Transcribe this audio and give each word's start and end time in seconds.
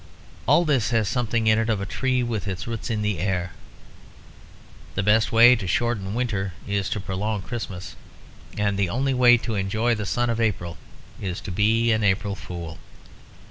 All 0.47 0.65
this 0.65 0.89
has 0.89 1.07
something 1.07 1.45
in 1.45 1.59
it 1.59 1.69
of 1.69 1.79
a 1.79 1.85
tree 1.85 2.23
with 2.23 2.47
its 2.47 2.65
roots 2.65 2.89
in 2.89 3.03
the 3.03 3.19
air. 3.19 3.51
The 4.95 5.03
best 5.03 5.31
way 5.31 5.55
to 5.55 5.67
shorten 5.67 6.15
winter 6.15 6.53
is 6.67 6.89
to 6.89 6.99
prolong 6.99 7.43
Christmas; 7.43 7.95
and 8.57 8.79
the 8.79 8.89
only 8.89 9.13
way 9.13 9.37
to 9.37 9.53
enjoy 9.53 9.93
the 9.93 10.07
sun 10.07 10.31
of 10.31 10.41
April 10.41 10.79
is 11.21 11.39
to 11.41 11.51
be 11.51 11.91
an 11.91 12.03
April 12.03 12.33
Fool. 12.35 12.79